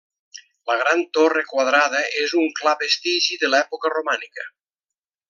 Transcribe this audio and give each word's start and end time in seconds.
La 0.69 0.77
gran 0.77 1.01
torre 1.17 1.43
quadrada 1.51 2.01
és 2.23 2.33
un 2.43 2.49
clar 2.61 2.75
vestigi 2.83 3.39
de 3.45 3.53
l'època 3.55 3.93
romànica. 3.99 4.49